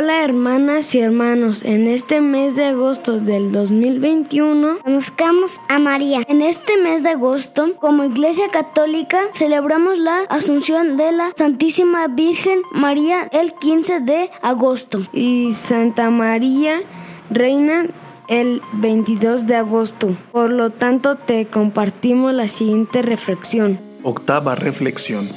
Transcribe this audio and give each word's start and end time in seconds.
Hola 0.00 0.22
hermanas 0.22 0.94
y 0.94 1.00
hermanos, 1.00 1.64
en 1.64 1.88
este 1.88 2.20
mes 2.20 2.54
de 2.54 2.66
agosto 2.66 3.18
del 3.18 3.50
2021 3.50 4.78
conozcamos 4.84 5.60
a 5.68 5.80
María. 5.80 6.22
En 6.28 6.40
este 6.40 6.76
mes 6.76 7.02
de 7.02 7.08
agosto, 7.08 7.74
como 7.80 8.04
Iglesia 8.04 8.48
Católica, 8.52 9.18
celebramos 9.32 9.98
la 9.98 10.20
Asunción 10.28 10.96
de 10.96 11.10
la 11.10 11.32
Santísima 11.34 12.06
Virgen 12.06 12.60
María 12.70 13.28
el 13.32 13.54
15 13.54 13.98
de 13.98 14.30
agosto 14.40 15.04
y 15.12 15.52
Santa 15.54 16.10
María 16.10 16.80
Reina 17.28 17.88
el 18.28 18.62
22 18.74 19.48
de 19.48 19.56
agosto. 19.56 20.16
Por 20.30 20.52
lo 20.52 20.70
tanto, 20.70 21.16
te 21.16 21.48
compartimos 21.48 22.32
la 22.32 22.46
siguiente 22.46 23.02
reflexión. 23.02 23.80
Octava 24.04 24.54
reflexión. 24.54 25.28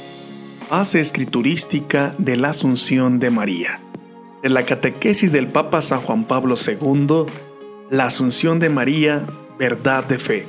Base 0.70 1.00
escriturística 1.00 2.14
de 2.18 2.36
la 2.36 2.50
Asunción 2.50 3.18
de 3.18 3.30
María. 3.30 3.80
De 4.42 4.48
la 4.48 4.64
catequesis 4.64 5.30
del 5.30 5.46
Papa 5.46 5.80
San 5.80 6.00
Juan 6.00 6.24
Pablo 6.24 6.56
II, 6.56 7.26
la 7.90 8.06
Asunción 8.06 8.58
de 8.58 8.70
María, 8.70 9.24
verdad 9.56 10.02
de 10.04 10.18
fe. 10.18 10.46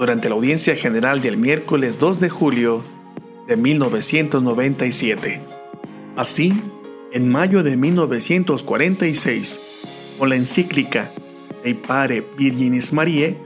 Durante 0.00 0.28
la 0.28 0.34
audiencia 0.34 0.74
general 0.74 1.20
del 1.20 1.36
miércoles 1.36 2.00
2 2.00 2.18
de 2.18 2.28
julio 2.28 2.82
de 3.46 3.56
1997. 3.56 5.40
Así, 6.16 6.60
en 7.12 7.28
mayo 7.28 7.62
de 7.62 7.76
1946, 7.76 9.60
con 10.18 10.30
la 10.30 10.34
encíclica 10.34 11.12
Dei 11.62 11.74
Pare 11.74 12.26
Virginis 12.36 12.92
Mariae, 12.92 13.38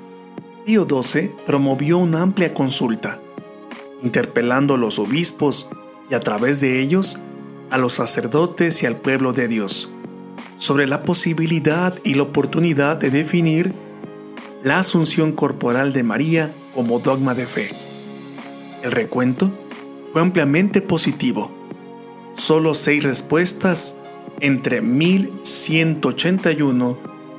Pío 0.64 0.86
XII 0.88 1.30
promovió 1.44 1.98
una 1.98 2.22
amplia 2.22 2.54
consulta, 2.54 3.20
interpelando 4.02 4.76
a 4.76 4.78
los 4.78 4.98
obispos 4.98 5.68
y 6.10 6.14
a 6.14 6.20
través 6.20 6.60
de 6.60 6.80
ellos 6.80 7.18
a 7.72 7.78
los 7.78 7.94
sacerdotes 7.94 8.82
y 8.82 8.86
al 8.86 8.98
pueblo 8.98 9.32
de 9.32 9.48
Dios 9.48 9.90
sobre 10.58 10.86
la 10.86 11.02
posibilidad 11.02 11.98
y 12.04 12.12
la 12.14 12.22
oportunidad 12.22 12.98
de 12.98 13.10
definir 13.10 13.74
la 14.62 14.78
asunción 14.78 15.32
corporal 15.32 15.92
de 15.92 16.04
María 16.04 16.54
como 16.72 17.00
dogma 17.00 17.34
de 17.34 17.46
fe. 17.46 17.70
El 18.82 18.92
recuento 18.92 19.50
fue 20.12 20.22
ampliamente 20.22 20.82
positivo. 20.82 21.50
Solo 22.34 22.74
seis 22.74 23.02
respuestas 23.02 23.96
entre 24.40 24.80
1181 24.82 26.96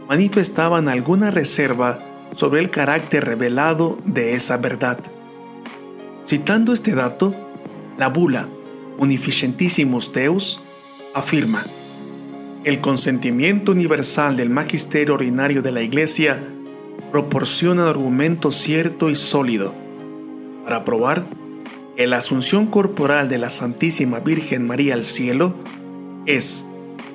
manifestaban 0.10 0.90
alguna 0.90 1.32
reserva 1.32 2.06
sobre 2.34 2.60
el 2.60 2.70
carácter 2.72 3.24
revelado 3.24 3.98
de 4.04 4.34
esa 4.34 4.58
verdad. 4.58 5.00
Citando 6.26 6.74
este 6.74 6.94
dato, 6.94 7.34
la 7.98 8.10
bula 8.10 8.50
Unificentissimus 8.98 10.14
Deus 10.14 10.64
afirma, 11.14 11.64
el 12.64 12.80
consentimiento 12.82 13.72
universal 13.72 14.36
del 14.36 14.50
magisterio 14.50 15.16
ordinario 15.16 15.62
de 15.62 15.72
la 15.72 15.82
Iglesia 15.82 16.44
proporciona 17.12 17.90
argumento 17.90 18.52
cierto 18.52 19.10
y 19.10 19.16
sólido 19.16 19.76
para 20.64 20.86
probar 20.86 21.26
que 21.96 22.08
la 22.08 22.18
asunción 22.18 22.68
corporal 22.68 23.30
de 23.30 23.38
la 23.38 23.50
Santísima 23.50 24.20
Virgen 24.20 24.66
María 24.66 24.94
al 24.94 25.04
cielo 25.04 25.56
es 26.26 26.66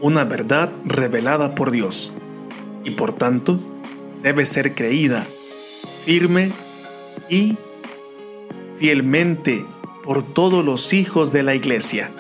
una 0.01 0.25
verdad 0.25 0.71
revelada 0.85 1.55
por 1.55 1.71
Dios 1.71 2.13
y 2.85 2.93
por 2.93 3.15
tanto 3.15 3.61
debe 4.23 4.47
ser 4.47 4.75
creída 4.75 5.27
firme 6.05 6.53
y 7.29 7.57
fielmente 8.79 9.65
por 10.09 10.23
todos 10.23 10.65
los 10.65 10.95
hijos 10.95 11.33
de 11.33 11.43
la 11.43 11.55
Iglesia. 11.55 12.11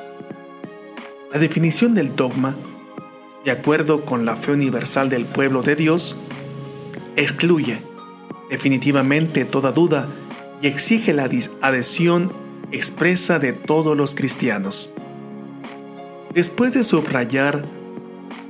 La 1.32 1.38
definición 1.38 1.94
del 1.94 2.14
dogma, 2.14 2.54
de 3.46 3.50
acuerdo 3.50 4.04
con 4.04 4.26
la 4.26 4.36
fe 4.36 4.52
universal 4.52 5.08
del 5.08 5.24
pueblo 5.24 5.62
de 5.62 5.74
Dios, 5.74 6.20
excluye 7.16 7.80
definitivamente 8.50 9.46
toda 9.46 9.72
duda 9.72 10.06
y 10.60 10.66
exige 10.66 11.14
la 11.14 11.30
adhesión 11.62 12.30
expresa 12.72 13.38
de 13.38 13.54
todos 13.54 13.96
los 13.96 14.14
cristianos. 14.14 14.92
Después 16.34 16.74
de 16.74 16.84
subrayar 16.84 17.62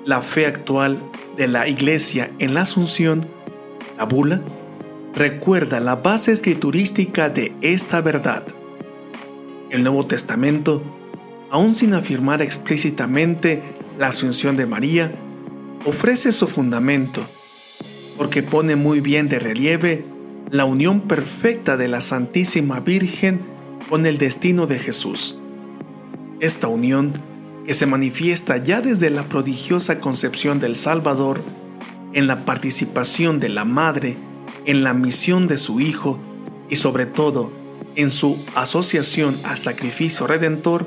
la 0.05 0.21
fe 0.21 0.47
actual 0.47 1.01
de 1.37 1.47
la 1.47 1.69
Iglesia 1.69 2.33
en 2.41 2.55
la 2.55 2.63
Asunción, 2.63 3.21
la 3.99 4.05
bula 4.05 4.43
recuerda 5.15 5.79
la 5.79 5.95
base 5.95 6.33
escriturística 6.33 7.29
de 7.29 7.55
esta 7.61 8.01
verdad. 8.01 8.45
El 9.71 9.83
Nuevo 9.83 10.07
Testamento, 10.07 10.83
aun 11.51 11.75
sin 11.75 11.93
afirmar 11.93 12.41
explícitamente 12.41 13.63
la 13.99 14.09
asunción 14.09 14.57
de 14.57 14.67
María, 14.67 15.13
ofrece 15.85 16.33
su 16.33 16.47
fundamento, 16.47 17.27
porque 18.17 18.43
pone 18.43 18.77
muy 18.77 19.01
bien 19.01 19.29
de 19.29 19.39
relieve 19.39 20.05
la 20.51 20.65
unión 20.65 21.03
perfecta 21.03 21.77
de 21.77 21.89
la 21.89 22.01
Santísima 22.01 22.81
Virgen 22.81 23.41
con 23.91 24.07
el 24.07 24.17
destino 24.17 24.67
de 24.67 24.79
Jesús. 24.79 25.39
Esta 26.41 26.69
unión, 26.69 27.13
que 27.67 27.75
se 27.75 27.85
manifiesta 27.85 28.57
ya 28.57 28.81
desde 28.81 29.11
la 29.11 29.29
prodigiosa 29.29 30.01
concepción 30.01 30.59
del 30.59 30.77
Salvador, 30.77 31.43
en 32.15 32.27
la 32.27 32.47
participación 32.47 33.39
de 33.41 33.51
la 33.51 33.67
Madre, 33.67 34.17
en 34.65 34.83
la 34.83 34.95
misión 34.95 35.47
de 35.47 35.59
su 35.59 35.81
Hijo 35.81 36.19
y 36.71 36.77
sobre 36.77 37.05
todo 37.05 37.53
en 37.99 38.13
su 38.13 38.39
asociación 38.55 39.37
al 39.43 39.59
sacrificio 39.59 40.29
redentor, 40.29 40.87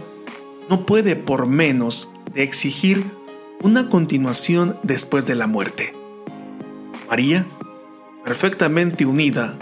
no 0.69 0.85
puede 0.85 1.17
por 1.17 1.45
menos 1.45 2.09
de 2.33 2.43
exigir 2.43 3.05
una 3.61 3.89
continuación 3.89 4.79
después 4.81 5.27
de 5.27 5.35
la 5.35 5.45
muerte. 5.45 5.93
María, 7.09 7.45
perfectamente 8.23 9.05
unida 9.05 9.57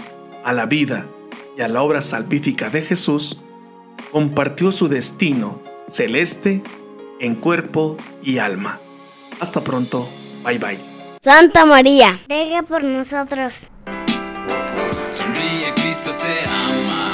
a 0.45 0.53
la 0.53 0.67
vida 0.67 1.07
y 1.57 1.61
a 1.61 1.67
la 1.67 1.81
obra 1.81 2.03
salvífica 2.03 2.69
de 2.69 2.83
Jesús, 2.83 3.41
compartió 4.11 4.71
su 4.71 4.87
destino 4.87 5.59
celeste 5.87 6.61
en 7.19 7.33
cuerpo 7.33 7.97
y 8.21 8.37
alma. 8.37 8.79
Hasta 9.39 9.63
pronto, 9.63 10.07
bye 10.45 10.59
bye. 10.59 10.77
Santa 11.19 11.65
María, 11.65 12.19
ruega 12.29 12.61
por 12.61 12.83
nosotros. 12.83 13.69
Sonríe, 15.11 15.73
Cristo 15.73 16.15
te 16.15 16.45
ama. 16.45 17.08